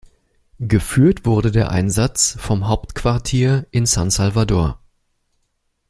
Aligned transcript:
Geführt 0.57 1.27
wurde 1.27 1.51
der 1.51 1.69
Einsatz 1.69 2.35
vom 2.39 2.67
Hauptquartier 2.67 3.67
in 3.69 3.85
San 3.85 4.09
Salvador. 4.09 4.81